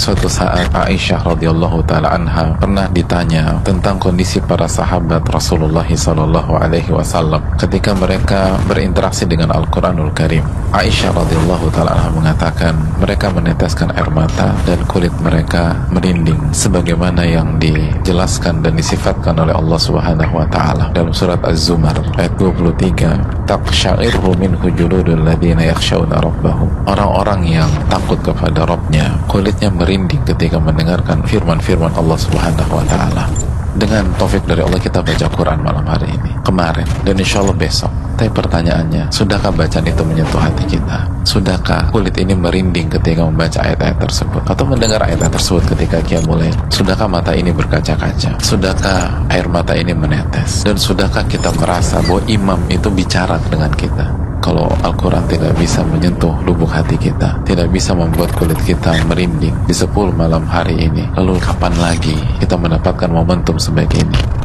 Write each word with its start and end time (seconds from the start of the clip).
suatu 0.00 0.32
saat 0.32 0.72
Aisyah 0.72 1.20
radhiyallahu 1.28 1.84
taala 1.84 2.16
anha 2.16 2.56
pernah 2.56 2.88
ditanya 2.88 3.60
tentang 3.60 4.00
kondisi 4.00 4.40
para 4.40 4.64
sahabat 4.64 5.28
Rasulullah 5.28 5.84
sallallahu 5.84 6.56
alaihi 6.56 6.88
wasallam 6.88 7.44
ketika 7.60 7.92
mereka 7.92 8.56
berinteraksi 8.64 9.28
dengan 9.28 9.52
Al-Qur'anul 9.52 10.08
Karim. 10.16 10.40
Aisyah 10.72 11.12
radhiyallahu 11.12 11.68
taala 11.76 12.00
anha 12.00 12.08
mengatakan 12.16 12.72
mereka 12.96 13.28
meneteskan 13.28 13.92
air 13.92 14.08
mata 14.08 14.56
dan 14.64 14.80
kulit 14.88 15.12
mereka 15.20 15.76
merinding 15.92 16.48
sebagaimana 16.56 17.20
yang 17.28 17.60
dijelaskan 17.60 18.64
dan 18.64 18.80
disifatkan 18.80 19.36
oleh 19.36 19.52
Allah 19.52 19.76
Subhanahu 19.76 20.32
wa 20.32 20.48
taala 20.48 20.88
dalam 20.96 21.12
surat 21.12 21.44
Az-Zumar 21.44 22.00
ayat 22.16 22.32
23 22.40 23.44
taqsha'iru 23.44 24.32
minhu 24.40 24.64
juludul 24.72 25.20
ladzina 25.20 25.60
yakhshawna 25.68 26.24
rabbahum. 26.24 26.72
Orang-orang 26.88 27.44
yang 27.44 27.68
takut 27.92 28.16
kepada 28.24 28.64
Rabbnya 28.64 29.12
kulitnya 29.28 29.68
merinding 29.90 30.22
ketika 30.22 30.62
mendengarkan 30.62 31.18
firman-firman 31.26 31.90
Allah 31.98 32.14
Subhanahu 32.14 32.78
wa 32.78 32.86
taala. 32.86 33.26
Dengan 33.74 34.06
taufik 34.14 34.46
dari 34.46 34.62
Allah 34.62 34.78
kita 34.78 35.02
baca 35.02 35.26
Quran 35.34 35.66
malam 35.66 35.82
hari 35.82 36.14
ini, 36.14 36.30
kemarin 36.46 36.86
dan 37.02 37.18
insya 37.18 37.42
Allah 37.42 37.58
besok. 37.58 37.90
Tapi 38.14 38.30
pertanyaannya, 38.30 39.10
sudahkah 39.10 39.50
bacaan 39.50 39.90
itu 39.90 40.02
menyentuh 40.06 40.38
hati 40.38 40.62
kita? 40.70 41.10
Sudahkah 41.26 41.90
kulit 41.90 42.14
ini 42.22 42.38
merinding 42.38 42.86
ketika 42.86 43.26
membaca 43.26 43.58
ayat-ayat 43.66 43.98
tersebut? 43.98 44.42
Atau 44.46 44.62
mendengar 44.62 45.02
ayat-ayat 45.02 45.34
tersebut 45.34 45.62
ketika 45.74 45.98
kia 46.06 46.22
mulai? 46.22 46.54
Sudahkah 46.70 47.10
mata 47.10 47.34
ini 47.34 47.50
berkaca-kaca? 47.50 48.38
Sudahkah 48.38 49.26
air 49.26 49.50
mata 49.50 49.74
ini 49.74 49.90
menetes? 49.90 50.62
Dan 50.62 50.78
sudahkah 50.78 51.26
kita 51.26 51.50
merasa 51.58 51.98
bahwa 52.06 52.22
imam 52.30 52.60
itu 52.70 52.86
bicara 52.94 53.42
dengan 53.50 53.74
kita? 53.74 54.29
Kalau 54.40 54.66
Al-Quran 54.82 55.22
tidak 55.28 55.52
bisa 55.60 55.84
menyentuh 55.84 56.32
lubuk 56.48 56.72
hati 56.72 56.96
kita 56.96 57.38
tidak 57.44 57.68
bisa 57.70 57.92
membuat 57.92 58.32
kulit 58.34 58.58
kita 58.64 58.96
merinding 59.06 59.54
di 59.68 59.74
10 59.76 59.92
malam 60.16 60.42
hari 60.48 60.88
ini. 60.88 61.06
Lalu 61.14 61.36
kapan 61.38 61.76
lagi 61.78 62.16
kita 62.40 62.56
mendapatkan 62.56 63.12
momentum 63.12 63.60
sebaik 63.60 63.92
ini 63.94 64.39